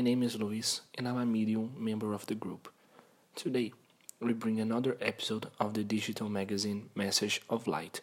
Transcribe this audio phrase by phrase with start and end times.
[0.00, 2.72] my name is Luis and I'm a medium member of the group.
[3.34, 3.74] Today,
[4.18, 8.00] we bring another episode of the digital magazine Message of Light,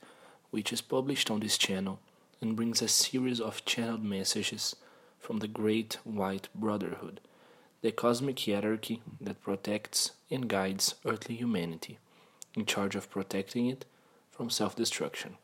[0.51, 1.99] which is published on this channel
[2.39, 4.75] and brings a series of channeled messages
[5.17, 7.19] from the Great White Brotherhood,
[7.81, 11.97] the cosmic hierarchy that protects and guides earthly humanity,
[12.53, 13.85] in charge of protecting it
[14.29, 15.37] from self destruction.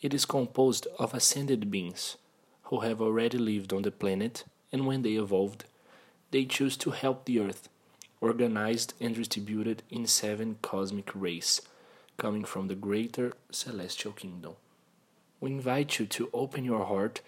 [0.00, 2.16] It is composed of ascended beings
[2.62, 5.64] who have already lived on the planet, and when they evolved,
[6.30, 7.68] they chose to help the Earth,
[8.20, 11.60] organized and distributed in seven cosmic rays,
[12.16, 14.54] coming from the greater celestial kingdom.
[15.40, 17.20] We invite you to open your heart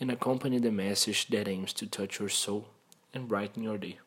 [0.00, 2.68] and accompany the message that aims to touch your soul
[3.14, 3.98] and brighten your day.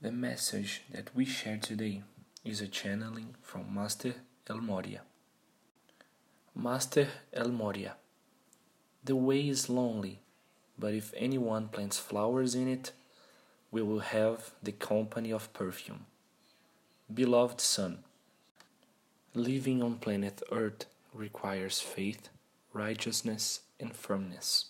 [0.00, 2.02] The message that we share today
[2.44, 4.14] is a channeling from Master
[4.48, 5.00] El Morya.
[6.54, 7.92] Master El Morya.
[9.04, 10.20] The way is lonely,
[10.78, 12.92] but if anyone plants flowers in it,
[13.70, 16.06] we will have the company of perfume.
[17.12, 17.98] Beloved son,
[19.34, 22.28] living on planet Earth requires faith,
[22.72, 24.66] righteousness, and firmness.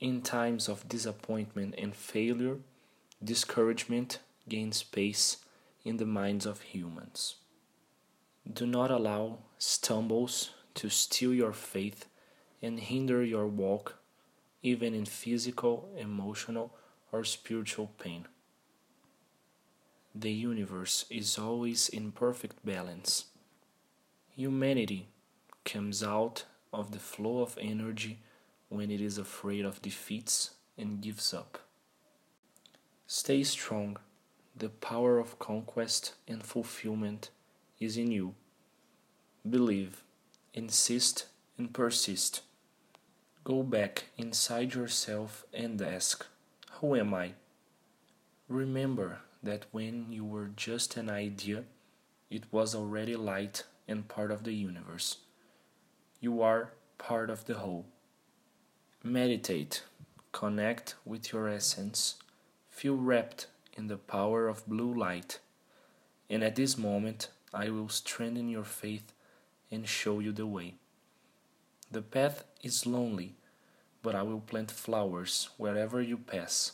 [0.00, 2.58] In times of disappointment and failure,
[3.22, 5.38] discouragement gains space
[5.84, 7.36] in the minds of humans.
[8.50, 12.06] Do not allow stumbles to steal your faith
[12.62, 13.97] and hinder your walk,
[14.62, 16.72] even in physical, emotional,
[17.12, 18.26] or spiritual pain.
[20.14, 23.26] The universe is always in perfect balance.
[24.34, 25.08] Humanity
[25.64, 28.18] comes out of the flow of energy
[28.68, 31.58] when it is afraid of defeats and gives up.
[33.06, 33.96] Stay strong.
[34.56, 37.30] The power of conquest and fulfillment
[37.78, 38.34] is in you.
[39.48, 40.02] Believe
[40.52, 42.42] insist and persist.
[43.48, 46.26] Go back inside yourself and ask,
[46.82, 47.32] Who am I?
[48.46, 51.64] Remember that when you were just an idea,
[52.28, 55.20] it was already light and part of the universe.
[56.20, 57.86] You are part of the whole.
[59.02, 59.82] Meditate,
[60.30, 62.16] connect with your essence,
[62.68, 65.38] feel wrapped in the power of blue light,
[66.28, 69.14] and at this moment I will strengthen your faith
[69.70, 70.74] and show you the way.
[71.90, 73.37] The path is lonely,
[74.08, 76.72] but I will plant flowers wherever you pass,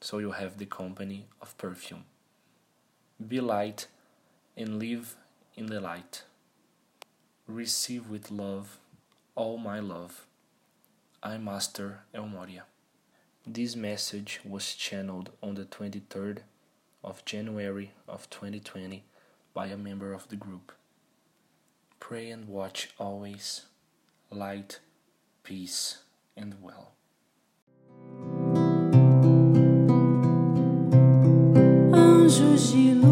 [0.00, 2.06] so you have the company of perfume.
[3.28, 3.86] Be light
[4.56, 5.14] and live
[5.54, 6.24] in the light.
[7.46, 8.78] Receive with love
[9.36, 10.26] all my love.
[11.22, 12.64] I Master El Morya.
[13.46, 16.38] This message was channeled on the 23rd
[17.04, 19.04] of January of 2020
[19.54, 20.72] by a member of the group.
[22.00, 23.66] Pray and watch always.
[24.32, 24.80] Light,
[25.44, 26.01] peace,
[26.36, 26.94] and well.
[31.92, 33.11] Anjos de luz.